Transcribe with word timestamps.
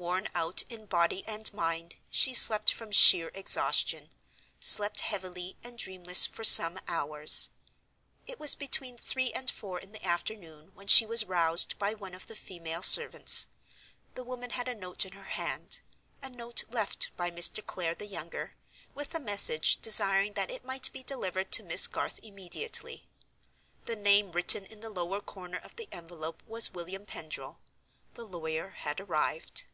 Worn 0.00 0.28
out 0.34 0.62
in 0.70 0.86
body 0.86 1.24
and 1.26 1.52
mind, 1.52 1.96
she 2.08 2.32
slept 2.32 2.72
from 2.72 2.90
sheer 2.90 3.30
exhaustion—slept 3.34 5.00
heavily 5.00 5.58
and 5.62 5.76
dreamless 5.78 6.24
for 6.24 6.42
some 6.42 6.80
hours. 6.88 7.50
It 8.26 8.40
was 8.40 8.54
between 8.54 8.96
three 8.96 9.30
and 9.34 9.50
four 9.50 9.78
in 9.78 9.92
the 9.92 10.02
afternoon 10.02 10.74
when 10.74 10.86
she 10.86 11.04
was 11.04 11.26
roused 11.26 11.78
by 11.78 11.92
one 11.92 12.14
of 12.14 12.28
the 12.28 12.34
female 12.34 12.82
servants. 12.82 13.48
The 14.14 14.24
woman 14.24 14.50
had 14.50 14.68
a 14.68 14.74
note 14.74 15.04
in 15.04 15.12
her 15.12 15.24
hand—a 15.24 16.30
note 16.30 16.64
left 16.70 17.10
by 17.18 17.30
Mr. 17.30 17.64
Clare 17.64 17.94
the 17.94 18.06
younger, 18.06 18.56
with 18.94 19.14
a 19.14 19.20
message 19.20 19.76
desiring 19.82 20.32
that 20.32 20.50
it 20.50 20.64
might 20.64 20.90
be 20.94 21.02
delivered 21.02 21.52
to 21.52 21.62
Miss 21.62 21.86
Garth 21.86 22.18
immediately. 22.22 23.06
The 23.84 23.96
name 23.96 24.32
written 24.32 24.64
in 24.64 24.80
the 24.80 24.90
lower 24.90 25.20
corner 25.20 25.58
of 25.58 25.76
the 25.76 25.88
envelope 25.92 26.42
was 26.46 26.72
"William 26.72 27.04
Pendril." 27.04 27.60
The 28.14 28.24
lawyer 28.26 28.70
had 28.70 28.98
arrived. 28.98 29.64